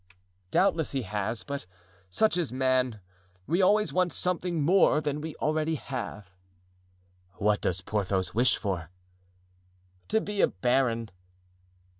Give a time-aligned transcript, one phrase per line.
[0.49, 1.43] "Doubtless he has.
[1.43, 1.67] But
[2.09, 3.01] such is man,
[3.45, 6.31] we always want something more than we already have."
[7.33, 8.89] "What does Porthos wish for?"
[10.07, 11.11] "To be a baron."